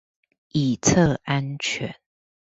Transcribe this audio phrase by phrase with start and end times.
[0.53, 1.95] 以策安全